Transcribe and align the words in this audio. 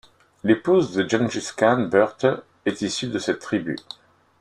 L'épouse 0.43 0.93
de 0.95 1.07
Gengis 1.07 1.49
Khan, 1.55 1.87
Börte, 1.87 2.25
est 2.65 2.81
issue 2.81 3.09
de 3.09 3.19
cette 3.19 3.37
tribu. 3.37 3.75